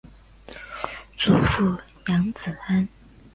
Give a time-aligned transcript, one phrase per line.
[1.15, 2.87] 祖父杨子安。